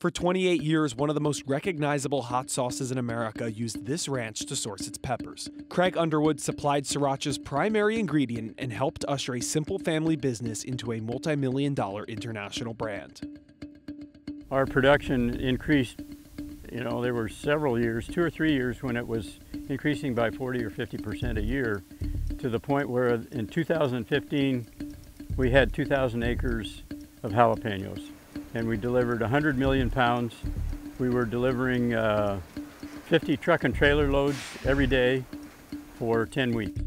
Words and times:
For 0.00 0.10
28 0.10 0.62
years, 0.62 0.96
one 0.96 1.10
of 1.10 1.14
the 1.14 1.20
most 1.20 1.42
recognizable 1.46 2.22
hot 2.22 2.48
sauces 2.48 2.90
in 2.90 2.96
America 2.96 3.52
used 3.52 3.84
this 3.84 4.08
ranch 4.08 4.46
to 4.46 4.56
source 4.56 4.88
its 4.88 4.96
peppers. 4.96 5.50
Craig 5.68 5.94
Underwood 5.94 6.40
supplied 6.40 6.84
Sriracha's 6.84 7.36
primary 7.36 7.98
ingredient 7.98 8.54
and 8.56 8.72
helped 8.72 9.04
usher 9.08 9.34
a 9.34 9.42
simple 9.42 9.78
family 9.78 10.16
business 10.16 10.64
into 10.64 10.92
a 10.92 11.00
multi 11.00 11.36
million 11.36 11.74
dollar 11.74 12.04
international 12.04 12.72
brand. 12.72 13.38
Our 14.50 14.64
production 14.64 15.38
increased, 15.38 16.00
you 16.72 16.82
know, 16.82 17.02
there 17.02 17.12
were 17.12 17.28
several 17.28 17.78
years, 17.78 18.06
two 18.06 18.22
or 18.22 18.30
three 18.30 18.54
years, 18.54 18.82
when 18.82 18.96
it 18.96 19.06
was 19.06 19.38
increasing 19.68 20.14
by 20.14 20.30
40 20.30 20.64
or 20.64 20.70
50 20.70 20.96
percent 20.96 21.36
a 21.36 21.42
year 21.42 21.84
to 22.38 22.48
the 22.48 22.58
point 22.58 22.88
where 22.88 23.20
in 23.32 23.46
2015 23.46 24.66
we 25.36 25.50
had 25.50 25.74
2,000 25.74 26.22
acres 26.22 26.84
of 27.22 27.32
jalapenos 27.32 28.08
and 28.54 28.66
we 28.66 28.76
delivered 28.76 29.20
100 29.20 29.58
million 29.58 29.90
pounds. 29.90 30.34
We 30.98 31.08
were 31.08 31.24
delivering 31.24 31.94
uh, 31.94 32.40
50 33.06 33.36
truck 33.36 33.64
and 33.64 33.74
trailer 33.74 34.10
loads 34.10 34.38
every 34.64 34.86
day 34.86 35.24
for 35.94 36.26
10 36.26 36.52
weeks. 36.52 36.80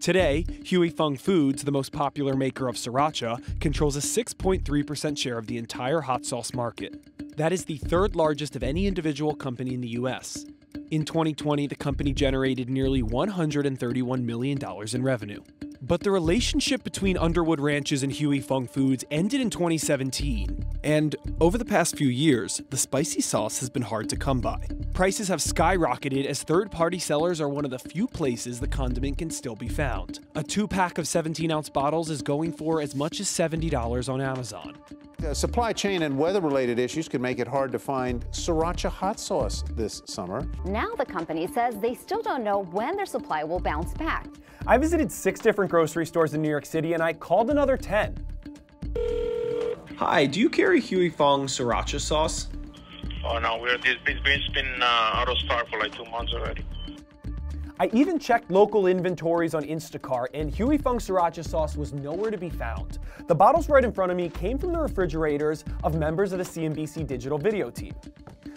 Today, 0.00 0.44
Huy 0.66 0.90
Fong 0.90 1.16
Foods, 1.16 1.64
the 1.64 1.72
most 1.72 1.90
popular 1.90 2.34
maker 2.34 2.68
of 2.68 2.76
sriracha, 2.76 3.58
controls 3.58 3.96
a 3.96 4.00
6.3% 4.00 5.16
share 5.16 5.38
of 5.38 5.46
the 5.46 5.56
entire 5.56 6.02
hot 6.02 6.26
sauce 6.26 6.52
market. 6.52 7.36
That 7.38 7.52
is 7.52 7.64
the 7.64 7.78
third 7.78 8.14
largest 8.14 8.54
of 8.54 8.62
any 8.62 8.86
individual 8.86 9.34
company 9.34 9.72
in 9.72 9.80
the 9.80 9.88
U.S. 9.88 10.44
In 10.90 11.04
2020, 11.04 11.66
the 11.66 11.74
company 11.74 12.12
generated 12.12 12.68
nearly 12.68 13.02
$131 13.02 14.22
million 14.22 14.58
in 14.92 15.02
revenue. 15.02 15.42
But 15.86 16.00
the 16.00 16.10
relationship 16.10 16.82
between 16.82 17.18
Underwood 17.18 17.60
Ranches 17.60 18.02
and 18.02 18.10
Huy 18.10 18.40
Fong 18.40 18.66
Foods 18.66 19.04
ended 19.10 19.42
in 19.42 19.50
2017, 19.50 20.64
and 20.82 21.14
over 21.42 21.58
the 21.58 21.64
past 21.66 21.98
few 21.98 22.08
years, 22.08 22.62
the 22.70 22.78
spicy 22.78 23.20
sauce 23.20 23.60
has 23.60 23.68
been 23.68 23.82
hard 23.82 24.08
to 24.08 24.16
come 24.16 24.40
by. 24.40 24.66
Prices 24.94 25.28
have 25.28 25.40
skyrocketed 25.40 26.24
as 26.24 26.42
third 26.42 26.70
party 26.70 26.98
sellers 26.98 27.38
are 27.38 27.50
one 27.50 27.66
of 27.66 27.70
the 27.70 27.78
few 27.78 28.06
places 28.06 28.60
the 28.60 28.66
condiment 28.66 29.18
can 29.18 29.28
still 29.28 29.56
be 29.56 29.68
found. 29.68 30.20
A 30.36 30.42
two 30.42 30.66
pack 30.66 30.96
of 30.96 31.06
17 31.06 31.50
ounce 31.50 31.68
bottles 31.68 32.08
is 32.08 32.22
going 32.22 32.52
for 32.52 32.80
as 32.80 32.94
much 32.94 33.20
as 33.20 33.28
$70 33.28 34.08
on 34.08 34.22
Amazon. 34.22 34.78
Uh, 35.22 35.32
supply 35.32 35.72
chain 35.72 36.02
and 36.02 36.18
weather 36.18 36.40
related 36.40 36.78
issues 36.78 37.08
could 37.08 37.20
make 37.20 37.38
it 37.38 37.46
hard 37.46 37.70
to 37.72 37.78
find 37.78 38.24
sriracha 38.30 38.90
hot 38.90 39.18
sauce 39.20 39.64
this 39.74 40.02
summer. 40.06 40.46
Now 40.64 40.94
the 40.96 41.04
company 41.04 41.46
says 41.46 41.76
they 41.78 41.94
still 41.94 42.22
don't 42.22 42.42
know 42.42 42.64
when 42.64 42.96
their 42.96 43.06
supply 43.06 43.44
will 43.44 43.60
bounce 43.60 43.94
back. 43.94 44.26
I 44.66 44.76
visited 44.78 45.12
six 45.12 45.40
different 45.40 45.70
grocery 45.70 46.06
stores 46.06 46.34
in 46.34 46.42
New 46.42 46.48
York 46.48 46.66
City 46.66 46.94
and 46.94 47.02
I 47.02 47.12
called 47.12 47.50
another 47.50 47.76
10. 47.76 48.26
Hi, 49.96 50.26
do 50.26 50.40
you 50.40 50.50
carry 50.50 50.80
Huy 50.80 51.08
Fong 51.08 51.46
sriracha 51.46 52.00
sauce? 52.00 52.48
Oh 53.24 53.38
no, 53.38 53.58
we're 53.58 53.78
this 53.78 53.96
it's 54.06 54.48
been 54.48 54.82
uh, 54.82 54.84
out 54.84 55.28
of 55.28 55.38
stock 55.38 55.68
for 55.68 55.78
like 55.78 55.94
two 55.94 56.04
months 56.06 56.32
already. 56.34 56.64
I 57.80 57.90
even 57.92 58.20
checked 58.20 58.52
local 58.52 58.86
inventories 58.86 59.52
on 59.52 59.64
Instacart, 59.64 60.26
and 60.32 60.54
Huy 60.54 60.78
Fong 60.78 60.98
Sriracha 60.98 61.44
sauce 61.44 61.76
was 61.76 61.92
nowhere 61.92 62.30
to 62.30 62.38
be 62.38 62.48
found. 62.48 63.00
The 63.26 63.34
bottles 63.34 63.68
right 63.68 63.82
in 63.82 63.90
front 63.90 64.12
of 64.12 64.16
me 64.16 64.28
came 64.28 64.58
from 64.58 64.72
the 64.72 64.78
refrigerators 64.78 65.64
of 65.82 65.96
members 65.96 66.32
of 66.32 66.38
the 66.38 66.44
CNBC 66.44 67.04
digital 67.04 67.36
video 67.36 67.70
team. 67.70 67.92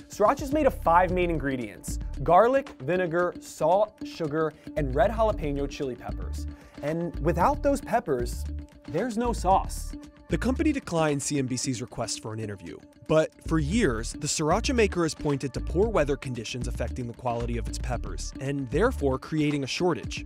Sriracha 0.07 0.43
is 0.43 0.53
made 0.53 0.67
of 0.67 0.73
five 0.83 1.11
main 1.11 1.31
ingredients 1.31 1.97
garlic, 2.21 2.69
vinegar, 2.83 3.33
salt, 3.39 3.93
sugar, 4.05 4.53
and 4.75 4.93
red 4.93 5.09
jalapeno 5.09 5.67
chili 5.67 5.95
peppers. 5.95 6.45
And 6.83 7.17
without 7.21 7.63
those 7.63 7.81
peppers, 7.81 8.45
there's 8.87 9.17
no 9.17 9.33
sauce. 9.33 9.93
The 10.29 10.37
company 10.37 10.71
declined 10.71 11.21
CNBC's 11.21 11.81
request 11.81 12.21
for 12.21 12.33
an 12.33 12.39
interview, 12.39 12.77
but 13.07 13.31
for 13.47 13.59
years, 13.59 14.13
the 14.13 14.27
sriracha 14.27 14.75
maker 14.75 15.03
has 15.03 15.15
pointed 15.15 15.53
to 15.53 15.61
poor 15.61 15.87
weather 15.87 16.17
conditions 16.17 16.67
affecting 16.67 17.07
the 17.07 17.13
quality 17.13 17.57
of 17.57 17.67
its 17.67 17.77
peppers, 17.77 18.33
and 18.39 18.69
therefore 18.69 19.17
creating 19.17 19.63
a 19.63 19.67
shortage. 19.67 20.25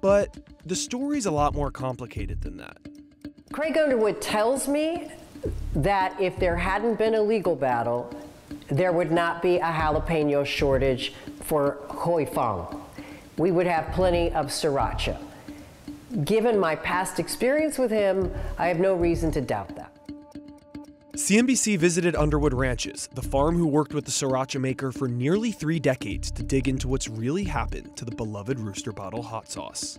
But 0.00 0.36
the 0.66 0.74
story's 0.74 1.26
a 1.26 1.30
lot 1.30 1.54
more 1.54 1.70
complicated 1.70 2.40
than 2.40 2.56
that. 2.56 2.78
Craig 3.52 3.76
Underwood 3.76 4.20
tells 4.20 4.66
me 4.66 5.10
that 5.74 6.18
if 6.20 6.38
there 6.38 6.56
hadn't 6.56 6.96
been 6.96 7.14
a 7.14 7.22
legal 7.22 7.54
battle, 7.54 8.10
there 8.68 8.92
would 8.92 9.12
not 9.12 9.42
be 9.42 9.56
a 9.56 9.60
jalapeno 9.60 10.44
shortage 10.46 11.12
for 11.40 11.78
Huy 11.88 12.24
Fong. 12.24 12.82
We 13.36 13.50
would 13.50 13.66
have 13.66 13.92
plenty 13.92 14.32
of 14.32 14.46
sriracha. 14.46 15.18
Given 16.24 16.58
my 16.58 16.76
past 16.76 17.18
experience 17.18 17.78
with 17.78 17.90
him, 17.90 18.32
I 18.58 18.68
have 18.68 18.78
no 18.78 18.94
reason 18.94 19.30
to 19.32 19.40
doubt 19.40 19.74
that. 19.76 19.91
CNBC 21.16 21.76
visited 21.76 22.16
Underwood 22.16 22.54
Ranches, 22.54 23.10
the 23.12 23.20
farm 23.20 23.54
who 23.58 23.66
worked 23.66 23.92
with 23.92 24.06
the 24.06 24.10
sriracha 24.10 24.58
maker 24.58 24.90
for 24.90 25.08
nearly 25.08 25.52
three 25.52 25.78
decades 25.78 26.30
to 26.30 26.42
dig 26.42 26.68
into 26.68 26.88
what's 26.88 27.06
really 27.06 27.44
happened 27.44 27.94
to 27.98 28.06
the 28.06 28.16
beloved 28.16 28.58
Rooster 28.58 28.92
Bottle 28.92 29.22
hot 29.22 29.50
sauce. 29.50 29.98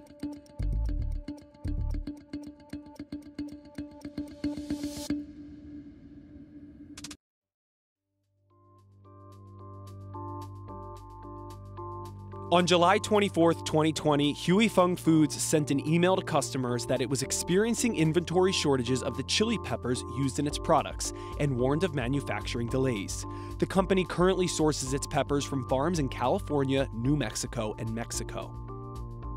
On 12.53 12.67
July 12.67 12.99
24, 12.99 13.55
2020, 13.55 14.31
Huy 14.35 14.67
Fong 14.67 14.95
Foods 14.95 15.41
sent 15.41 15.71
an 15.71 15.87
email 15.87 16.15
to 16.15 16.21
customers 16.21 16.85
that 16.85 17.01
it 17.01 17.09
was 17.09 17.23
experiencing 17.23 17.95
inventory 17.95 18.51
shortages 18.51 19.01
of 19.01 19.17
the 19.17 19.23
chili 19.23 19.57
peppers 19.63 20.03
used 20.19 20.37
in 20.37 20.45
its 20.45 20.59
products 20.59 21.13
and 21.39 21.57
warned 21.57 21.83
of 21.83 21.95
manufacturing 21.95 22.67
delays. 22.67 23.25
The 23.57 23.65
company 23.65 24.05
currently 24.05 24.45
sources 24.45 24.93
its 24.93 25.07
peppers 25.07 25.43
from 25.43 25.67
farms 25.67 25.97
in 25.97 26.09
California, 26.09 26.87
New 26.93 27.17
Mexico, 27.17 27.73
and 27.79 27.89
Mexico 27.89 28.53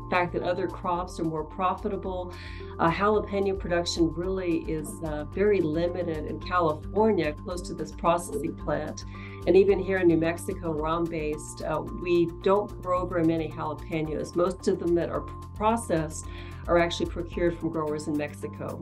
fact 0.09 0.33
that 0.33 0.43
other 0.43 0.67
crops 0.67 1.19
are 1.19 1.23
more 1.23 1.43
profitable. 1.43 2.33
Uh, 2.79 2.91
jalapeno 2.91 3.57
production 3.57 4.13
really 4.13 4.59
is 4.69 4.89
uh, 5.03 5.25
very 5.25 5.61
limited 5.61 6.25
in 6.25 6.39
California, 6.39 7.33
close 7.33 7.61
to 7.61 7.73
this 7.73 7.91
processing 7.91 8.55
plant. 8.55 9.05
And 9.47 9.55
even 9.55 9.79
here 9.79 9.99
in 9.99 10.07
New 10.07 10.17
Mexico, 10.17 10.71
where 10.71 10.87
I'm 10.87 11.05
based, 11.05 11.61
uh, 11.61 11.81
we 12.01 12.29
don't 12.43 12.81
grow 12.81 13.05
very 13.05 13.23
many 13.23 13.49
jalapenos. 13.49 14.35
Most 14.35 14.67
of 14.67 14.79
them 14.79 14.93
that 14.95 15.09
are 15.09 15.21
processed 15.55 16.25
are 16.67 16.77
actually 16.77 17.05
procured 17.07 17.57
from 17.57 17.69
growers 17.69 18.07
in 18.07 18.17
Mexico. 18.17 18.81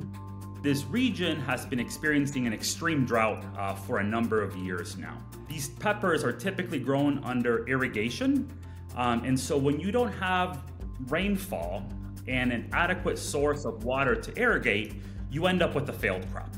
This 0.62 0.86
region 0.86 1.40
has 1.42 1.64
been 1.68 1.80
experiencing 1.80 2.48
an 2.48 2.54
extreme 2.54 3.06
drought 3.06 3.46
uh, 3.56 3.76
for 3.76 4.00
a 4.00 4.04
number 4.04 4.42
of 4.42 4.56
years 4.58 4.98
now. 4.98 5.16
These 5.48 5.70
peppers 5.70 6.24
are 6.24 6.34
typically 6.34 6.80
grown 6.80 7.24
under 7.24 7.68
irrigation. 7.68 8.52
Um, 8.96 9.24
and 9.24 9.40
so 9.40 9.58
when 9.58 9.80
you 9.80 9.92
don't 9.92 10.12
have 10.14 10.64
rainfall 11.08 11.84
and 12.28 12.52
an 12.52 12.70
adequate 12.74 13.18
source 13.18 13.66
of 13.66 13.84
water 13.84 14.16
to 14.16 14.40
irrigate, 14.40 14.96
you 15.30 15.46
end 15.46 15.62
up 15.62 15.76
with 15.76 15.90
a 15.90 15.94
failed 15.94 16.26
crop. 16.32 16.50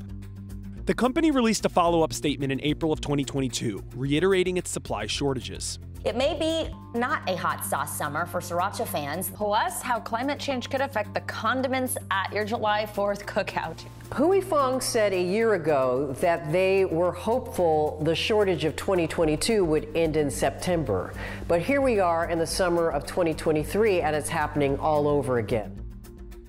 The 0.85 0.93
company 0.93 1.31
released 1.31 1.65
a 1.65 1.69
follow 1.69 2.01
up 2.01 2.13
statement 2.13 2.51
in 2.51 2.61
April 2.61 2.93
of 2.93 3.01
2022, 3.01 3.83
reiterating 3.95 4.55
its 4.55 4.69
supply 4.69 5.05
shortages. 5.05 5.79
It 6.07 6.15
may 6.15 6.39
be 6.39 6.73
not 6.97 7.21
a 7.27 7.35
hot 7.35 7.65
sauce 7.65 7.97
summer 7.97 8.25
for 8.25 8.39
sriracha 8.39 8.87
fans, 8.87 9.29
plus 9.29 9.81
how 9.81 9.99
climate 9.99 10.39
change 10.39 10.69
could 10.69 10.79
affect 10.79 11.13
the 11.13 11.19
condiments 11.19 11.97
at 12.11 12.31
your 12.31 12.45
July 12.45 12.85
4th 12.85 13.25
cookout. 13.25 13.83
Huy 14.13 14.39
Fong 14.39 14.79
said 14.79 15.11
a 15.11 15.21
year 15.21 15.55
ago 15.55 16.15
that 16.21 16.49
they 16.49 16.85
were 16.85 17.11
hopeful 17.11 17.99
the 18.03 18.15
shortage 18.15 18.63
of 18.63 18.77
2022 18.77 19.65
would 19.65 19.89
end 19.97 20.15
in 20.15 20.31
September. 20.31 21.11
But 21.45 21.61
here 21.61 21.81
we 21.81 21.99
are 21.99 22.29
in 22.29 22.39
the 22.39 22.47
summer 22.47 22.89
of 22.89 23.05
2023 23.05 23.99
and 23.99 24.15
it's 24.15 24.29
happening 24.29 24.79
all 24.79 25.09
over 25.09 25.39
again. 25.39 25.77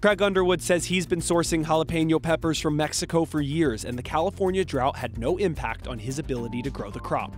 Craig 0.01 0.23
Underwood 0.23 0.63
says 0.63 0.85
he's 0.85 1.05
been 1.05 1.19
sourcing 1.19 1.65
jalapeno 1.65 2.23
peppers 2.23 2.61
from 2.61 2.77
Mexico 2.77 3.25
for 3.25 3.41
years, 3.41 3.85
and 3.85 3.99
the 3.99 4.05
California 4.05 4.65
drought 4.65 4.95
had 4.95 5.19
no 5.19 5.37
impact 5.39 5.89
on 5.89 5.99
his 5.99 6.21
ability 6.21 6.63
to 6.63 6.71
grow 6.71 6.93
the 6.93 7.01
crop. 7.01 7.35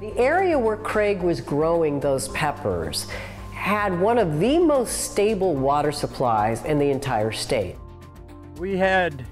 The 0.00 0.16
area 0.16 0.56
where 0.56 0.76
Craig 0.76 1.22
was 1.22 1.40
growing 1.40 1.98
those 1.98 2.28
peppers 2.28 3.08
had 3.52 3.98
one 3.98 4.16
of 4.16 4.38
the 4.38 4.60
most 4.60 5.10
stable 5.10 5.56
water 5.56 5.90
supplies 5.90 6.64
in 6.64 6.78
the 6.78 6.88
entire 6.88 7.32
state. 7.32 7.74
We 8.58 8.76
had 8.76 9.26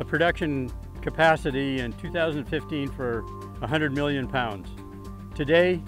a 0.00 0.04
production 0.06 0.72
capacity 1.02 1.80
in 1.80 1.92
2015 1.92 2.90
for 2.92 3.20
100 3.58 3.92
million 3.92 4.26
pounds. 4.26 4.70
Today, 5.34 5.82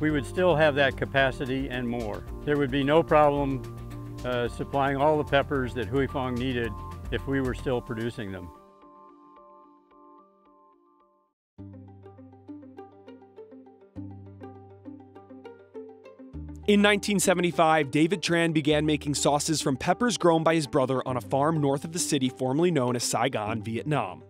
we 0.00 0.10
would 0.10 0.24
still 0.24 0.56
have 0.56 0.74
that 0.76 0.96
capacity 0.96 1.68
and 1.68 1.86
more. 1.86 2.24
There 2.46 2.56
would 2.56 2.70
be 2.70 2.82
no 2.82 3.02
problem 3.02 3.60
uh, 4.24 4.48
supplying 4.48 4.96
all 4.96 5.18
the 5.18 5.24
peppers 5.24 5.74
that 5.74 5.86
Huy 5.86 6.06
Fong 6.06 6.34
needed 6.34 6.72
if 7.10 7.26
we 7.26 7.42
were 7.42 7.54
still 7.54 7.82
producing 7.82 8.32
them. 8.32 8.48
In 16.70 16.82
1975, 16.82 17.90
David 17.90 18.22
Tran 18.22 18.52
began 18.52 18.86
making 18.86 19.16
sauces 19.16 19.60
from 19.60 19.76
peppers 19.76 20.16
grown 20.16 20.44
by 20.44 20.54
his 20.54 20.68
brother 20.68 21.02
on 21.04 21.16
a 21.16 21.20
farm 21.20 21.60
north 21.60 21.84
of 21.84 21.90
the 21.90 21.98
city 21.98 22.28
formerly 22.28 22.70
known 22.70 22.94
as 22.94 23.02
Saigon, 23.02 23.60
Vietnam. 23.60 24.22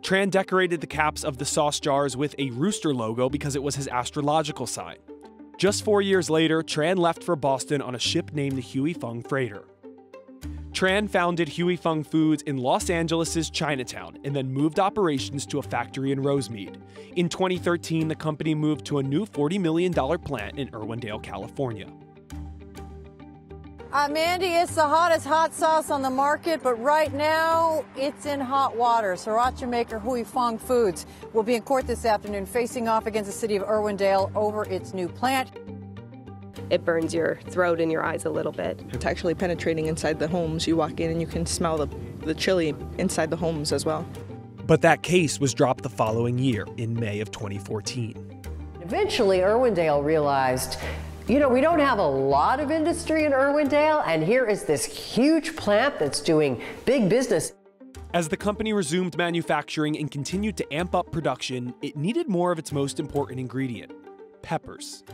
Tran 0.00 0.28
decorated 0.28 0.80
the 0.80 0.88
caps 0.88 1.22
of 1.22 1.38
the 1.38 1.44
sauce 1.44 1.78
jars 1.78 2.16
with 2.16 2.34
a 2.36 2.50
rooster 2.50 2.92
logo 2.92 3.28
because 3.28 3.54
it 3.54 3.62
was 3.62 3.76
his 3.76 3.86
astrological 3.86 4.66
sign. 4.66 4.96
Just 5.56 5.84
four 5.84 6.02
years 6.02 6.28
later, 6.28 6.64
Tran 6.64 6.98
left 6.98 7.22
for 7.22 7.36
Boston 7.36 7.80
on 7.80 7.94
a 7.94 8.00
ship 8.00 8.32
named 8.32 8.56
the 8.56 8.60
Huey 8.60 8.92
Fung 8.92 9.22
Freighter. 9.22 9.62
Tran 10.78 11.10
founded 11.10 11.48
Huy 11.48 11.74
Fong 11.74 12.04
Foods 12.04 12.44
in 12.44 12.56
Los 12.56 12.88
Angeles' 12.88 13.50
Chinatown 13.50 14.16
and 14.22 14.36
then 14.36 14.48
moved 14.48 14.78
operations 14.78 15.44
to 15.46 15.58
a 15.58 15.62
factory 15.62 16.12
in 16.12 16.20
Rosemead. 16.20 16.80
In 17.16 17.28
2013, 17.28 18.06
the 18.06 18.14
company 18.14 18.54
moved 18.54 18.86
to 18.86 18.98
a 18.98 19.02
new 19.02 19.26
$40 19.26 19.58
million 19.60 19.92
plant 19.92 20.56
in 20.56 20.68
Irwindale, 20.68 21.20
California. 21.20 21.88
Uh, 23.92 24.08
Mandy, 24.08 24.46
it's 24.46 24.76
the 24.76 24.86
hottest 24.86 25.26
hot 25.26 25.52
sauce 25.52 25.90
on 25.90 26.00
the 26.00 26.10
market, 26.10 26.62
but 26.62 26.74
right 26.74 27.12
now 27.12 27.84
it's 27.96 28.26
in 28.26 28.38
hot 28.38 28.76
water. 28.76 29.14
Sriracha 29.14 29.68
maker 29.68 29.98
Huy 29.98 30.22
Fong 30.22 30.58
Foods 30.58 31.06
will 31.32 31.42
be 31.42 31.56
in 31.56 31.62
court 31.62 31.88
this 31.88 32.04
afternoon 32.04 32.46
facing 32.46 32.86
off 32.86 33.08
against 33.08 33.28
the 33.28 33.36
city 33.36 33.56
of 33.56 33.64
Irwindale 33.64 34.30
over 34.36 34.62
its 34.66 34.94
new 34.94 35.08
plant. 35.08 35.50
It 36.70 36.84
burns 36.84 37.14
your 37.14 37.40
throat 37.48 37.80
and 37.80 37.90
your 37.90 38.04
eyes 38.04 38.24
a 38.24 38.30
little 38.30 38.52
bit. 38.52 38.80
It's 38.92 39.06
actually 39.06 39.34
penetrating 39.34 39.86
inside 39.86 40.18
the 40.18 40.28
homes. 40.28 40.66
You 40.66 40.76
walk 40.76 41.00
in 41.00 41.10
and 41.10 41.20
you 41.20 41.26
can 41.26 41.46
smell 41.46 41.78
the, 41.78 41.88
the 42.24 42.34
chili 42.34 42.74
inside 42.98 43.30
the 43.30 43.36
homes 43.36 43.72
as 43.72 43.86
well. 43.86 44.06
But 44.66 44.82
that 44.82 45.02
case 45.02 45.40
was 45.40 45.54
dropped 45.54 45.82
the 45.82 45.88
following 45.88 46.38
year 46.38 46.66
in 46.76 46.92
May 46.92 47.20
of 47.20 47.30
2014. 47.30 48.42
Eventually, 48.82 49.38
Irwindale 49.38 50.04
realized 50.04 50.78
you 51.26 51.38
know, 51.38 51.48
we 51.50 51.60
don't 51.60 51.78
have 51.78 51.98
a 51.98 52.06
lot 52.06 52.58
of 52.58 52.70
industry 52.70 53.24
in 53.24 53.32
Irwindale, 53.32 54.02
and 54.06 54.24
here 54.24 54.46
is 54.46 54.64
this 54.64 54.86
huge 54.86 55.56
plant 55.56 55.98
that's 55.98 56.20
doing 56.20 56.62
big 56.86 57.10
business. 57.10 57.52
As 58.14 58.30
the 58.30 58.36
company 58.38 58.72
resumed 58.72 59.14
manufacturing 59.18 59.98
and 59.98 60.10
continued 60.10 60.56
to 60.56 60.72
amp 60.72 60.94
up 60.94 61.12
production, 61.12 61.74
it 61.82 61.98
needed 61.98 62.30
more 62.30 62.50
of 62.50 62.58
its 62.58 62.72
most 62.72 62.98
important 62.98 63.38
ingredient 63.38 63.92
peppers. 64.40 65.04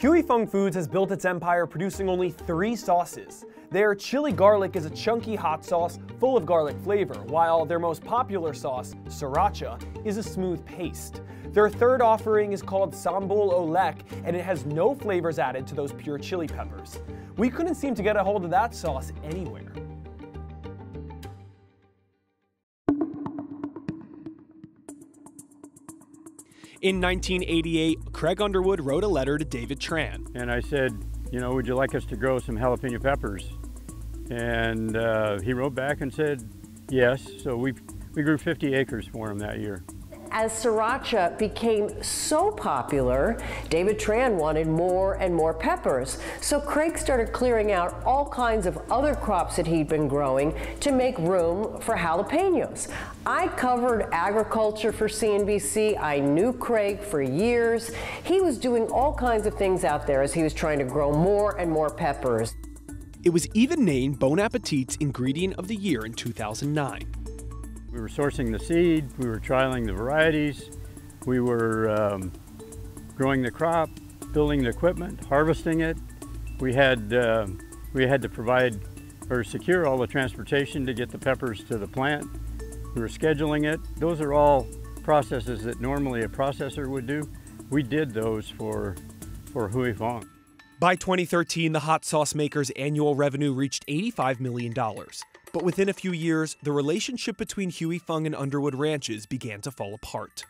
Huy 0.00 0.22
Fong 0.22 0.46
Foods 0.46 0.76
has 0.76 0.86
built 0.86 1.10
its 1.10 1.24
empire 1.24 1.66
producing 1.66 2.08
only 2.08 2.30
three 2.30 2.76
sauces. 2.76 3.44
Their 3.72 3.96
chili 3.96 4.30
garlic 4.30 4.76
is 4.76 4.84
a 4.84 4.90
chunky 4.90 5.34
hot 5.34 5.64
sauce 5.64 5.98
full 6.20 6.36
of 6.36 6.46
garlic 6.46 6.76
flavor, 6.84 7.16
while 7.26 7.64
their 7.64 7.80
most 7.80 8.04
popular 8.04 8.54
sauce, 8.54 8.94
sriracha, 9.08 9.76
is 10.06 10.16
a 10.16 10.22
smooth 10.22 10.64
paste. 10.64 11.20
Their 11.46 11.68
third 11.68 12.00
offering 12.00 12.52
is 12.52 12.62
called 12.62 12.92
Sambal 12.92 13.52
Oelek, 13.52 14.02
and 14.24 14.36
it 14.36 14.44
has 14.44 14.64
no 14.66 14.94
flavors 14.94 15.40
added 15.40 15.66
to 15.66 15.74
those 15.74 15.92
pure 15.94 16.16
chili 16.16 16.46
peppers. 16.46 17.00
We 17.36 17.50
couldn't 17.50 17.74
seem 17.74 17.96
to 17.96 18.02
get 18.04 18.16
a 18.16 18.22
hold 18.22 18.44
of 18.44 18.50
that 18.50 18.76
sauce 18.76 19.12
anywhere. 19.24 19.72
In 26.80 27.00
1988, 27.00 28.12
Craig 28.12 28.40
Underwood 28.40 28.80
wrote 28.80 29.02
a 29.02 29.08
letter 29.08 29.36
to 29.36 29.44
David 29.44 29.80
Tran. 29.80 30.24
And 30.36 30.48
I 30.48 30.60
said, 30.60 30.92
you 31.32 31.40
know, 31.40 31.52
would 31.52 31.66
you 31.66 31.74
like 31.74 31.92
us 31.96 32.04
to 32.04 32.16
grow 32.16 32.38
some 32.38 32.56
jalapeno 32.56 33.02
peppers? 33.02 33.50
And 34.30 34.96
uh, 34.96 35.40
he 35.40 35.52
wrote 35.52 35.74
back 35.74 36.02
and 36.02 36.14
said, 36.14 36.48
yes. 36.88 37.28
So 37.42 37.56
we, 37.56 37.74
we 38.14 38.22
grew 38.22 38.38
50 38.38 38.74
acres 38.74 39.08
for 39.08 39.28
him 39.28 39.38
that 39.40 39.58
year. 39.58 39.82
As 40.30 40.52
sriracha 40.52 41.38
became 41.38 42.02
so 42.02 42.50
popular, 42.50 43.38
David 43.70 43.98
Tran 43.98 44.34
wanted 44.34 44.66
more 44.66 45.14
and 45.14 45.34
more 45.34 45.54
peppers. 45.54 46.18
So 46.40 46.60
Craig 46.60 46.98
started 46.98 47.32
clearing 47.32 47.72
out 47.72 48.02
all 48.04 48.28
kinds 48.28 48.66
of 48.66 48.78
other 48.90 49.14
crops 49.14 49.56
that 49.56 49.66
he'd 49.66 49.88
been 49.88 50.06
growing 50.06 50.54
to 50.80 50.92
make 50.92 51.18
room 51.18 51.80
for 51.80 51.96
jalapenos. 51.96 52.88
I 53.24 53.48
covered 53.48 54.08
agriculture 54.12 54.92
for 54.92 55.08
CNBC. 55.08 55.98
I 55.98 56.18
knew 56.18 56.52
Craig 56.52 57.00
for 57.00 57.22
years. 57.22 57.90
He 58.24 58.40
was 58.40 58.58
doing 58.58 58.86
all 58.88 59.14
kinds 59.14 59.46
of 59.46 59.54
things 59.54 59.82
out 59.84 60.06
there 60.06 60.22
as 60.22 60.34
he 60.34 60.42
was 60.42 60.52
trying 60.52 60.78
to 60.78 60.84
grow 60.84 61.10
more 61.12 61.58
and 61.58 61.70
more 61.70 61.88
peppers. 61.88 62.54
It 63.24 63.30
was 63.30 63.48
even 63.54 63.84
named 63.84 64.18
Bon 64.18 64.38
Appetit's 64.38 64.96
Ingredient 64.96 65.54
of 65.54 65.68
the 65.68 65.76
Year 65.76 66.04
in 66.04 66.12
2009. 66.12 67.27
We 67.98 68.02
were 68.02 68.08
sourcing 68.08 68.52
the 68.52 68.60
seed, 68.60 69.08
we 69.18 69.28
were 69.28 69.40
trialing 69.40 69.84
the 69.84 69.92
varieties, 69.92 70.70
we 71.26 71.40
were 71.40 71.90
um, 71.90 72.32
growing 73.16 73.42
the 73.42 73.50
crop, 73.50 73.90
building 74.32 74.62
the 74.62 74.68
equipment, 74.68 75.24
harvesting 75.24 75.80
it. 75.80 75.96
We 76.60 76.72
had, 76.72 77.12
uh, 77.12 77.48
we 77.92 78.06
had 78.06 78.22
to 78.22 78.28
provide 78.28 78.78
or 79.30 79.42
secure 79.42 79.84
all 79.84 79.98
the 79.98 80.06
transportation 80.06 80.86
to 80.86 80.94
get 80.94 81.10
the 81.10 81.18
peppers 81.18 81.64
to 81.64 81.76
the 81.76 81.88
plant. 81.88 82.24
We 82.94 83.00
were 83.00 83.08
scheduling 83.08 83.64
it. 83.66 83.80
Those 83.96 84.20
are 84.20 84.32
all 84.32 84.68
processes 85.02 85.64
that 85.64 85.80
normally 85.80 86.22
a 86.22 86.28
processor 86.28 86.86
would 86.86 87.08
do. 87.08 87.28
We 87.68 87.82
did 87.82 88.14
those 88.14 88.48
for, 88.48 88.94
for 89.52 89.68
Huy 89.68 89.92
Fong. 89.92 90.24
By 90.78 90.94
2013, 90.94 91.72
the 91.72 91.80
hot 91.80 92.04
sauce 92.04 92.36
maker's 92.36 92.70
annual 92.76 93.16
revenue 93.16 93.52
reached 93.52 93.84
$85 93.88 94.38
million. 94.38 94.72
But 95.52 95.62
within 95.62 95.88
a 95.88 95.94
few 95.94 96.12
years, 96.12 96.56
the 96.62 96.72
relationship 96.72 97.36
between 97.36 97.70
Huy 97.70 97.98
Fong 97.98 98.26
and 98.26 98.34
Underwood 98.34 98.74
Ranches 98.74 99.26
began 99.26 99.60
to 99.62 99.70
fall 99.70 99.94
apart. 99.94 100.44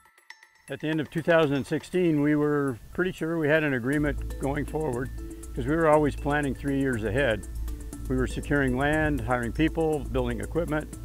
At 0.70 0.80
the 0.80 0.88
end 0.88 1.00
of 1.00 1.10
2016, 1.10 2.20
we 2.20 2.34
were 2.34 2.78
pretty 2.92 3.12
sure 3.12 3.38
we 3.38 3.48
had 3.48 3.64
an 3.64 3.74
agreement 3.74 4.38
going 4.40 4.66
forward 4.66 5.10
because 5.42 5.66
we 5.66 5.74
were 5.74 5.88
always 5.88 6.14
planning 6.14 6.54
three 6.54 6.78
years 6.80 7.04
ahead. 7.04 7.46
We 8.08 8.16
were 8.16 8.26
securing 8.26 8.76
land, 8.76 9.20
hiring 9.20 9.52
people, 9.52 10.00
building 10.00 10.40
equipment. 10.40 10.98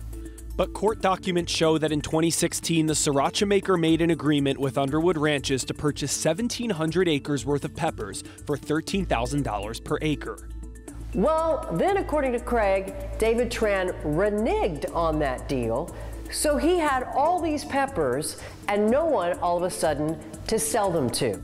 But 0.56 0.74
court 0.74 1.02
documents 1.02 1.52
show 1.52 1.78
that 1.78 1.92
in 1.92 2.02
2016, 2.02 2.86
the 2.86 2.94
sriracha 2.94 3.48
maker 3.48 3.78
made 3.78 4.02
an 4.02 4.12
agreement 4.12 4.60
with 4.60 4.78
Underwood 4.78 5.18
Ranches 5.18 5.64
to 5.66 5.74
purchase 5.74 6.24
1,700 6.24 7.08
acres 7.08 7.46
worth 7.46 7.66
of 7.66 7.76
peppers 7.76 8.24
for 8.46 8.58
$13,000 8.58 9.84
per 9.84 9.98
acre. 10.02 10.50
Well, 11.16 11.70
then, 11.74 11.98
according 11.98 12.32
to 12.34 12.40
Craig, 12.40 12.96
David 13.20 13.52
Tran 13.52 13.94
reneged 14.04 14.94
on 14.96 15.20
that 15.20 15.48
deal. 15.48 15.96
So 16.32 16.58
he 16.58 16.80
had 16.80 17.04
all 17.16 17.40
these 17.40 17.64
peppers 17.64 18.42
and 18.68 18.90
no 18.90 19.06
one 19.06 19.38
all 19.40 19.58
of 19.58 19.64
a 19.64 19.70
sudden 19.70 20.20
to 20.48 20.58
sell 20.58 20.90
them 20.90 21.10
to. 21.12 21.40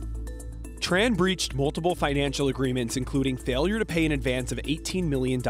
Tran 0.80 1.16
breached 1.16 1.54
multiple 1.54 1.94
financial 1.94 2.48
agreements, 2.48 2.98
including 2.98 3.38
failure 3.38 3.78
to 3.78 3.86
pay 3.86 4.06
an 4.06 4.14
advance 4.14 4.52
of 4.52 4.58
$18 4.60 5.04
million. 5.04 5.44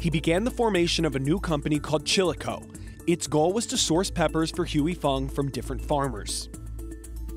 He 0.00 0.10
began 0.10 0.42
the 0.42 0.50
formation 0.50 1.04
of 1.04 1.14
a 1.14 1.20
new 1.20 1.38
company 1.38 1.78
called 1.78 2.04
Chilico. 2.04 2.68
Its 3.06 3.28
goal 3.28 3.52
was 3.52 3.66
to 3.66 3.76
source 3.76 4.10
peppers 4.10 4.50
for 4.50 4.64
Huy 4.64 4.94
Fong 4.94 5.28
from 5.28 5.50
different 5.50 5.82
farmers 5.82 6.48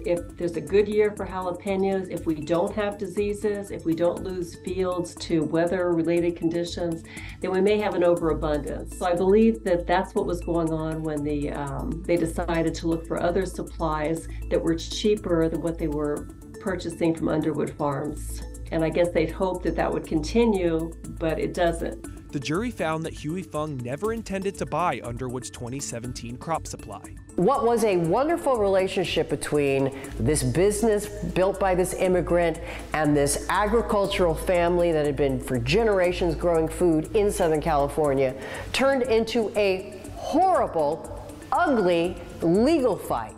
if 0.05 0.37
there's 0.37 0.55
a 0.55 0.61
good 0.61 0.87
year 0.87 1.13
for 1.15 1.25
jalapenos, 1.25 2.09
if 2.09 2.25
we 2.25 2.35
don't 2.35 2.73
have 2.73 2.97
diseases, 2.97 3.71
if 3.71 3.85
we 3.85 3.93
don't 3.93 4.23
lose 4.23 4.55
fields 4.63 5.15
to 5.15 5.43
weather 5.43 5.91
related 5.91 6.35
conditions, 6.35 7.03
then 7.41 7.51
we 7.51 7.61
may 7.61 7.77
have 7.77 7.95
an 7.95 8.03
overabundance. 8.03 8.97
So 8.97 9.05
I 9.05 9.15
believe 9.15 9.63
that 9.63 9.87
that's 9.87 10.15
what 10.15 10.25
was 10.25 10.41
going 10.41 10.71
on 10.71 11.03
when 11.03 11.23
the, 11.23 11.51
um, 11.51 12.03
they 12.05 12.17
decided 12.17 12.73
to 12.75 12.87
look 12.87 13.07
for 13.07 13.21
other 13.21 13.45
supplies 13.45 14.27
that 14.49 14.61
were 14.61 14.75
cheaper 14.75 15.49
than 15.49 15.61
what 15.61 15.77
they 15.77 15.87
were 15.87 16.27
purchasing 16.59 17.15
from 17.15 17.29
Underwood 17.29 17.71
Farms. 17.71 18.41
And 18.71 18.83
I 18.83 18.89
guess 18.89 19.09
they'd 19.11 19.31
hoped 19.31 19.63
that 19.63 19.75
that 19.75 19.91
would 19.91 20.05
continue, 20.05 20.93
but 21.19 21.39
it 21.39 21.53
doesn't 21.53 22.26
the 22.37 22.45
jury 22.45 22.69
found 22.69 23.03
that 23.03 23.15
Huy 23.15 23.41
Fong 23.41 23.77
never 23.77 24.13
intended 24.13 24.59
to 24.59 24.65
buy 24.67 25.01
Underwood's 25.03 25.49
2017 25.49 26.37
crop 26.37 26.67
supply. 26.67 27.01
What 27.35 27.65
was 27.65 27.83
a 27.83 27.97
wonderful 27.97 28.57
relationship 28.57 29.27
between 29.27 29.99
this 30.19 30.43
business 30.43 31.07
built 31.07 31.59
by 31.59 31.73
this 31.73 31.95
immigrant 31.95 32.59
and 32.93 33.17
this 33.17 33.47
agricultural 33.49 34.35
family 34.35 34.91
that 34.91 35.03
had 35.03 35.15
been 35.15 35.39
for 35.39 35.57
generations 35.57 36.35
growing 36.35 36.67
food 36.67 37.09
in 37.15 37.31
Southern 37.31 37.59
California 37.59 38.35
turned 38.71 39.01
into 39.01 39.51
a 39.57 39.99
horrible, 40.13 41.27
ugly 41.51 42.17
legal 42.43 42.95
fight. 42.95 43.33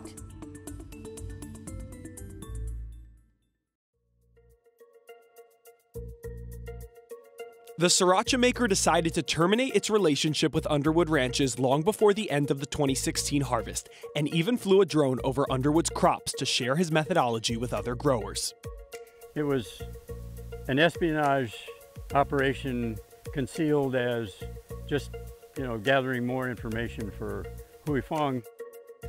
The 7.80 7.86
sriracha 7.86 8.38
maker 8.38 8.68
decided 8.68 9.14
to 9.14 9.22
terminate 9.22 9.74
its 9.74 9.88
relationship 9.88 10.52
with 10.52 10.66
Underwood 10.66 11.08
Ranches 11.08 11.58
long 11.58 11.80
before 11.80 12.12
the 12.12 12.30
end 12.30 12.50
of 12.50 12.60
the 12.60 12.66
2016 12.66 13.40
harvest, 13.40 13.88
and 14.14 14.28
even 14.28 14.58
flew 14.58 14.82
a 14.82 14.84
drone 14.84 15.18
over 15.24 15.50
Underwood's 15.50 15.88
crops 15.88 16.34
to 16.34 16.44
share 16.44 16.76
his 16.76 16.92
methodology 16.92 17.56
with 17.56 17.72
other 17.72 17.94
growers. 17.94 18.52
It 19.34 19.44
was 19.44 19.80
an 20.68 20.78
espionage 20.78 21.56
operation 22.12 22.98
concealed 23.32 23.96
as 23.96 24.34
just, 24.86 25.12
you 25.56 25.64
know, 25.64 25.78
gathering 25.78 26.26
more 26.26 26.50
information 26.50 27.10
for 27.10 27.46
Huy 27.86 28.02
Fong. 28.02 28.42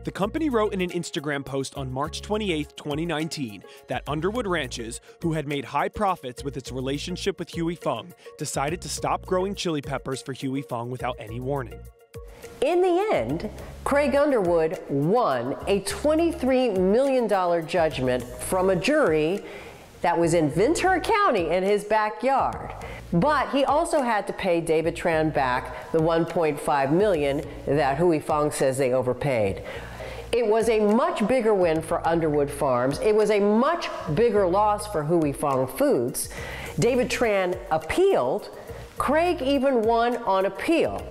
The 0.04 0.12
company 0.12 0.50
wrote 0.50 0.74
in 0.74 0.82
an 0.82 0.90
Instagram 0.90 1.46
post 1.46 1.76
on 1.78 1.92
March 1.92 2.24
28, 2.24 2.76
2019, 2.76 3.64
that 3.88 4.02
Underwood 4.08 4.48
Ranches, 4.48 5.00
who 5.22 5.34
had 5.34 5.48
made 5.48 5.64
high 5.64 5.90
profits 5.90 6.44
with 6.44 6.58
its 6.58 6.72
relationship 6.72 7.38
with 7.38 7.52
Huy 7.52 7.76
Fong, 7.76 8.12
decided 8.40 8.82
to 8.82 8.90
stop 8.90 9.24
growing 9.28 9.54
chili 9.54 9.82
peppers 9.82 10.20
for 10.20 10.34
Huy 10.34 10.64
Fong 10.64 10.90
without 10.90 11.18
any 11.20 11.40
warning. 11.40 11.80
In 12.62 12.82
the 12.82 13.10
end, 13.14 13.48
Craig 13.84 14.16
Underwood 14.16 14.80
won 14.90 15.54
a 15.68 15.82
$23 15.82 16.80
million 16.80 17.68
judgment 17.68 18.24
from 18.24 18.72
a 18.72 18.76
jury 18.76 19.44
that 20.02 20.18
was 20.18 20.34
in 20.34 20.50
Ventura 20.50 21.00
County 21.00 21.50
in 21.50 21.62
his 21.62 21.84
backyard. 21.84 22.74
But 23.14 23.50
he 23.52 23.66
also 23.66 24.02
had 24.02 24.26
to 24.26 24.34
pay 24.34 24.62
David 24.62 24.96
Tran 24.96 25.32
back 25.32 25.92
the 25.92 26.00
1.5 26.00 26.92
million 26.92 27.46
that 27.68 27.98
Huy 27.98 28.20
Fong 28.20 28.50
says 28.50 28.80
they 28.80 28.94
overpaid. 28.94 29.62
It 30.34 30.48
was 30.48 30.70
a 30.70 30.80
much 30.80 31.28
bigger 31.28 31.54
win 31.54 31.82
for 31.82 32.08
Underwood 32.08 32.50
Farms. 32.50 33.00
It 33.00 33.14
was 33.14 33.32
a 33.32 33.40
much 33.42 33.90
bigger 34.16 34.48
loss 34.48 34.88
for 34.88 35.04
Huy 35.04 35.34
Fong 35.34 35.68
Foods. 35.68 36.30
David 36.80 37.10
Tran 37.10 37.58
appealed. 37.70 38.58
Craig 38.98 39.42
even 39.42 39.82
won 39.82 40.16
on 40.18 40.46
appeal. 40.46 41.06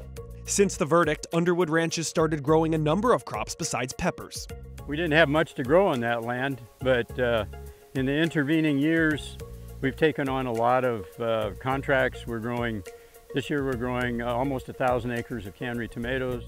Since 0.46 0.78
the 0.78 0.86
verdict, 0.86 1.26
Underwood 1.34 1.68
Ranches 1.68 2.08
started 2.08 2.42
growing 2.42 2.74
a 2.74 2.78
number 2.78 3.12
of 3.12 3.26
crops 3.26 3.54
besides 3.54 3.92
peppers. 3.92 4.48
We 4.86 4.96
didn't 4.96 5.12
have 5.12 5.28
much 5.28 5.52
to 5.56 5.64
grow 5.64 5.88
on 5.88 6.00
that 6.00 6.22
land, 6.22 6.62
but 6.78 7.18
uh, 7.18 7.44
in 7.94 8.06
the 8.06 8.14
intervening 8.14 8.78
years, 8.78 9.36
we've 9.82 9.96
taken 9.96 10.30
on 10.30 10.46
a 10.46 10.52
lot 10.52 10.82
of 10.82 11.04
uh, 11.20 11.50
contracts. 11.60 12.26
We're 12.26 12.38
growing, 12.38 12.82
this 13.34 13.50
year 13.50 13.66
we're 13.66 13.76
growing 13.76 14.22
uh, 14.22 14.32
almost 14.32 14.70
a 14.70 14.72
thousand 14.72 15.10
acres 15.10 15.46
of 15.46 15.54
cannery 15.54 15.88
tomatoes. 15.88 16.44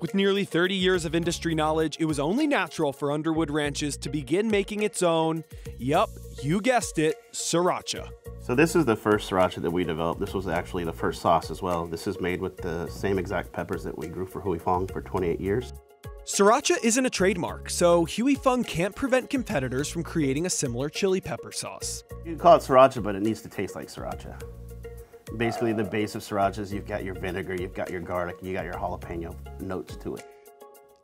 With 0.00 0.14
nearly 0.14 0.46
30 0.46 0.74
years 0.74 1.04
of 1.04 1.14
industry 1.14 1.54
knowledge, 1.54 1.98
it 2.00 2.06
was 2.06 2.18
only 2.18 2.46
natural 2.46 2.90
for 2.90 3.12
Underwood 3.12 3.50
Ranches 3.50 3.98
to 3.98 4.08
begin 4.08 4.50
making 4.50 4.82
its 4.82 5.02
own, 5.02 5.44
yup, 5.76 6.08
you 6.42 6.62
guessed 6.62 6.98
it, 6.98 7.16
sriracha. 7.32 8.08
So 8.40 8.54
this 8.54 8.74
is 8.74 8.86
the 8.86 8.96
first 8.96 9.30
sriracha 9.30 9.60
that 9.60 9.70
we 9.70 9.84
developed. 9.84 10.18
This 10.18 10.32
was 10.32 10.48
actually 10.48 10.84
the 10.84 10.92
first 10.92 11.20
sauce 11.20 11.50
as 11.50 11.60
well. 11.60 11.84
This 11.84 12.06
is 12.06 12.18
made 12.18 12.40
with 12.40 12.56
the 12.56 12.88
same 12.88 13.18
exact 13.18 13.52
peppers 13.52 13.84
that 13.84 13.96
we 13.96 14.06
grew 14.06 14.24
for 14.24 14.40
Huy 14.40 14.58
Fong 14.58 14.86
for 14.86 15.02
28 15.02 15.38
years. 15.38 15.74
Sriracha 16.24 16.82
isn't 16.82 17.04
a 17.04 17.10
trademark, 17.10 17.68
so 17.68 18.06
Huy 18.06 18.34
Fong 18.36 18.64
can't 18.64 18.96
prevent 18.96 19.28
competitors 19.28 19.88
from 19.90 20.02
creating 20.02 20.46
a 20.46 20.50
similar 20.50 20.88
chili 20.88 21.20
pepper 21.20 21.52
sauce. 21.52 22.04
You 22.24 22.32
can 22.32 22.38
call 22.38 22.56
it 22.56 22.60
sriracha, 22.60 23.02
but 23.02 23.16
it 23.16 23.20
needs 23.20 23.42
to 23.42 23.50
taste 23.50 23.74
like 23.74 23.88
sriracha. 23.88 24.40
Basically, 25.36 25.72
the 25.72 25.84
base 25.84 26.14
of 26.14 26.22
srirachas, 26.22 26.72
you've 26.72 26.86
got 26.86 27.04
your 27.04 27.14
vinegar, 27.14 27.54
you've 27.54 27.74
got 27.74 27.90
your 27.90 28.00
garlic, 28.00 28.36
you 28.42 28.52
got 28.52 28.64
your 28.64 28.74
jalapeno 28.74 29.34
notes 29.60 29.96
to 29.96 30.16
it. 30.16 30.26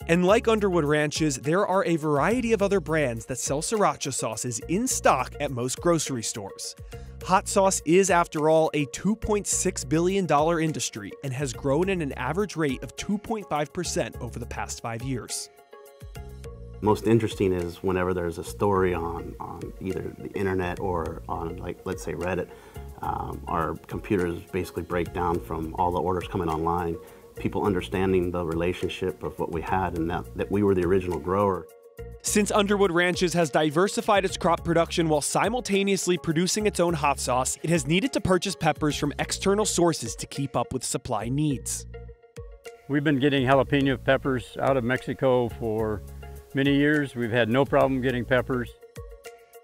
And 0.09 0.25
like 0.25 0.47
Underwood 0.47 0.85
Ranches, 0.85 1.37
there 1.37 1.66
are 1.66 1.85
a 1.85 1.97
variety 1.97 2.52
of 2.52 2.62
other 2.62 2.78
brands 2.78 3.26
that 3.26 3.38
sell 3.38 3.61
sriracha 3.61 4.12
sauces 4.12 4.61
in 4.68 4.87
stock 4.87 5.35
at 5.40 5.50
most 5.50 5.80
grocery 5.80 6.23
stores. 6.23 6.76
Hot 7.25 7.49
sauce 7.49 7.83
is, 7.85 8.09
after 8.09 8.49
all, 8.49 8.71
a 8.73 8.87
$2.6 8.87 9.88
billion 9.88 10.62
industry 10.62 11.11
and 11.25 11.33
has 11.33 11.52
grown 11.52 11.90
at 11.90 11.99
an 11.99 12.12
average 12.12 12.54
rate 12.54 12.80
of 12.85 12.95
2.5% 12.95 14.21
over 14.21 14.38
the 14.38 14.47
past 14.47 14.80
five 14.80 15.02
years. 15.02 15.50
Most 16.83 17.09
interesting 17.09 17.52
is 17.52 17.83
whenever 17.83 18.14
there's 18.14 18.38
a 18.38 18.45
story 18.45 18.95
on, 18.95 19.35
on 19.40 19.73
either 19.80 20.14
the 20.18 20.30
internet 20.35 20.78
or 20.78 21.23
on, 21.28 21.56
like, 21.56 21.80
let's 21.85 22.04
say 22.04 22.12
Reddit, 22.12 22.49
um, 23.03 23.43
our 23.49 23.75
computers 23.87 24.43
basically 24.53 24.83
break 24.83 25.12
down 25.12 25.41
from 25.41 25.75
all 25.79 25.91
the 25.91 26.00
orders 26.00 26.29
coming 26.29 26.49
online, 26.49 26.97
people 27.37 27.65
understanding 27.65 28.31
the 28.31 28.45
relationship 28.45 29.23
of 29.23 29.38
what 29.38 29.53
we 29.53 29.62
had 29.62 29.99
and 29.99 30.11
that, 30.11 30.25
that 30.37 30.50
we 30.50 30.62
were 30.62 30.75
the 30.75 30.85
original 30.85 31.19
grower. 31.19 31.67
Since 32.23 32.50
Underwood 32.50 32.91
Ranches 32.91 33.35
has 33.35 33.50
diversified 33.50 34.25
its 34.25 34.37
crop 34.37 34.65
production 34.65 35.09
while 35.09 35.21
simultaneously 35.21 36.19
producing 36.19 36.67
its 36.67 36.81
own 36.81 36.95
hot 36.95 37.21
sauce, 37.21 37.57
it 37.62 37.71
has 37.71 37.87
needed 37.87 38.12
to 38.15 38.21
purchase 38.21 38.57
peppers 38.57 38.97
from 38.97 39.12
external 39.21 39.65
sources 39.65 40.17
to 40.17 40.26
keep 40.26 40.57
up 40.57 40.73
with 40.73 40.83
supply 40.83 41.29
needs. 41.29 41.87
We've 42.88 43.05
been 43.05 43.21
getting 43.21 43.47
jalapeno 43.47 44.03
peppers 44.03 44.57
out 44.61 44.76
of 44.76 44.85
Mexico 44.85 45.49
for 45.49 46.03
many 46.55 46.75
years. 46.75 47.15
We've 47.15 47.31
had 47.31 47.49
no 47.49 47.65
problem 47.65 48.00
getting 48.00 48.25
peppers. 48.25 48.71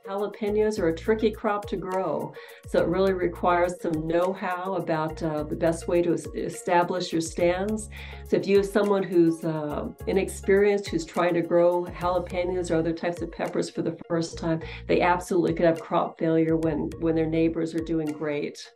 Jalapenos 0.08 0.78
are 0.80 0.88
a 0.88 0.96
tricky 0.96 1.30
crop 1.30 1.66
to 1.68 1.76
grow, 1.76 2.32
so 2.66 2.80
it 2.80 2.88
really 2.88 3.12
requires 3.12 3.80
some 3.80 4.06
know-how 4.06 4.74
about 4.74 5.22
uh, 5.22 5.44
the 5.44 5.54
best 5.54 5.86
way 5.86 6.02
to 6.02 6.12
establish 6.12 7.12
your 7.12 7.20
stands. 7.20 7.88
So 8.28 8.36
if 8.36 8.46
you 8.46 8.56
have 8.58 8.66
someone 8.66 9.04
who's 9.04 9.44
uh, 9.44 9.88
inexperienced, 10.06 10.88
who's 10.88 11.04
trying 11.04 11.34
to 11.34 11.42
grow 11.42 11.84
jalapenos 11.86 12.70
or 12.70 12.76
other 12.76 12.92
types 12.92 13.22
of 13.22 13.30
peppers 13.30 13.70
for 13.70 13.82
the 13.82 13.96
first 14.08 14.38
time, 14.38 14.60
they 14.88 15.00
absolutely 15.00 15.54
could 15.54 15.66
have 15.66 15.80
crop 15.80 16.18
failure 16.18 16.56
when, 16.56 16.90
when 16.98 17.14
their 17.14 17.26
neighbors 17.26 17.74
are 17.74 17.84
doing 17.84 18.06
great. 18.06 18.72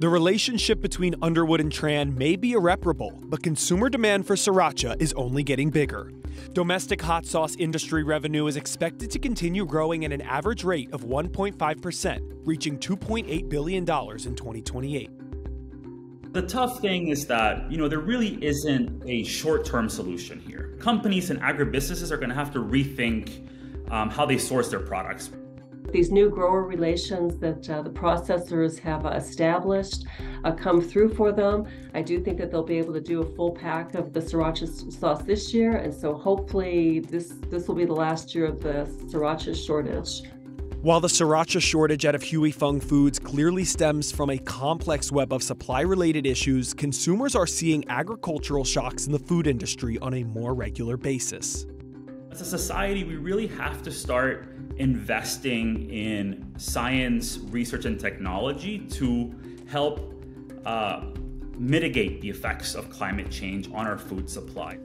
The 0.00 0.08
relationship 0.08 0.80
between 0.80 1.16
Underwood 1.22 1.60
and 1.60 1.72
Tran 1.72 2.16
may 2.16 2.36
be 2.36 2.52
irreparable, 2.52 3.18
but 3.24 3.42
consumer 3.42 3.88
demand 3.88 4.28
for 4.28 4.36
sriracha 4.36 4.94
is 5.02 5.12
only 5.14 5.42
getting 5.42 5.70
bigger. 5.70 6.12
Domestic 6.52 7.02
hot 7.02 7.26
sauce 7.26 7.56
industry 7.56 8.04
revenue 8.04 8.46
is 8.46 8.54
expected 8.54 9.10
to 9.10 9.18
continue 9.18 9.66
growing 9.66 10.04
at 10.04 10.12
an 10.12 10.20
average 10.20 10.62
rate 10.62 10.88
of 10.92 11.02
1.5%, 11.02 12.20
reaching 12.44 12.78
$2.8 12.78 13.48
billion 13.48 13.80
in 13.80 13.86
2028. 13.86 15.10
The 16.32 16.42
tough 16.42 16.78
thing 16.80 17.08
is 17.08 17.26
that, 17.26 17.68
you 17.68 17.76
know, 17.76 17.88
there 17.88 17.98
really 17.98 18.38
isn't 18.40 19.02
a 19.04 19.24
short-term 19.24 19.88
solution 19.88 20.38
here. 20.38 20.76
Companies 20.78 21.30
and 21.30 21.40
agribusinesses 21.40 22.12
are 22.12 22.18
going 22.18 22.28
to 22.28 22.36
have 22.36 22.52
to 22.52 22.60
rethink 22.60 23.48
um, 23.90 24.10
how 24.10 24.24
they 24.24 24.38
source 24.38 24.68
their 24.68 24.78
products. 24.78 25.30
These 25.92 26.10
new 26.10 26.28
grower 26.28 26.64
relations 26.64 27.38
that 27.38 27.68
uh, 27.70 27.80
the 27.80 27.90
processors 27.90 28.78
have 28.80 29.06
established 29.06 30.04
uh, 30.44 30.52
come 30.52 30.82
through 30.82 31.14
for 31.14 31.32
them. 31.32 31.66
I 31.94 32.02
do 32.02 32.20
think 32.20 32.38
that 32.38 32.50
they'll 32.50 32.62
be 32.62 32.78
able 32.78 32.92
to 32.92 33.00
do 33.00 33.22
a 33.22 33.34
full 33.34 33.52
pack 33.52 33.94
of 33.94 34.12
the 34.12 34.20
sriracha 34.20 34.92
sauce 34.92 35.22
this 35.22 35.54
year, 35.54 35.76
and 35.76 35.92
so 35.92 36.14
hopefully 36.14 37.00
this 37.00 37.34
this 37.48 37.68
will 37.68 37.74
be 37.74 37.86
the 37.86 37.94
last 37.94 38.34
year 38.34 38.44
of 38.44 38.60
the 38.60 38.86
sriracha 39.06 39.54
shortage. 39.56 40.22
While 40.82 41.00
the 41.00 41.08
sriracha 41.08 41.60
shortage 41.60 42.04
out 42.04 42.14
of 42.14 42.22
Huy 42.22 42.52
Fong 42.52 42.80
Foods 42.80 43.18
clearly 43.18 43.64
stems 43.64 44.12
from 44.12 44.30
a 44.30 44.38
complex 44.38 45.10
web 45.10 45.32
of 45.32 45.42
supply 45.42 45.80
related 45.80 46.24
issues, 46.26 46.72
consumers 46.72 47.34
are 47.34 47.48
seeing 47.48 47.88
agricultural 47.88 48.62
shocks 48.62 49.06
in 49.06 49.12
the 49.12 49.18
food 49.18 49.46
industry 49.46 49.98
on 49.98 50.14
a 50.14 50.22
more 50.22 50.54
regular 50.54 50.96
basis. 50.96 51.66
As 52.38 52.54
a 52.54 52.56
society, 52.56 53.02
we 53.02 53.16
really 53.16 53.48
have 53.48 53.82
to 53.82 53.90
start 53.90 54.46
investing 54.76 55.90
in 55.90 56.54
science, 56.56 57.38
research, 57.48 57.84
and 57.84 57.98
technology 57.98 58.78
to 58.90 59.34
help 59.66 60.24
uh, 60.64 61.06
mitigate 61.58 62.20
the 62.20 62.30
effects 62.30 62.76
of 62.76 62.90
climate 62.90 63.28
change 63.28 63.68
on 63.72 63.88
our 63.88 63.98
food 63.98 64.30
supply. 64.30 64.78